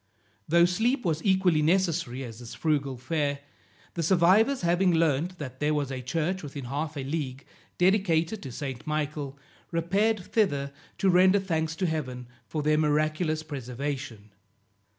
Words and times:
Though 0.47 0.65
sleep 0.65 1.05
was 1.05 1.23
equally 1.23 1.61
necessary 1.61 2.23
as 2.23 2.39
this 2.39 2.55
frugal 2.55 2.97
fare, 2.97 3.37
the 3.93 4.01
survivors 4.01 4.61
having 4.61 4.91
learned 4.95 5.35
that 5.37 5.59
there 5.59 5.75
was 5.75 5.91
a 5.91 6.01
church 6.01 6.41
within 6.41 6.65
half 6.65 6.97
a 6.97 7.03
league, 7.03 7.45
dedicated 7.77 8.41
to 8.41 8.51
St. 8.51 8.87
Michael, 8.87 9.37
repaired 9.69 10.19
thither 10.19 10.73
to 10.97 11.11
render 11.11 11.37
thanks 11.39 11.75
to 11.75 11.85
Heaven 11.85 12.25
for 12.47 12.63
their 12.63 12.79
miraculous 12.79 13.43
preservation. 13.43 14.31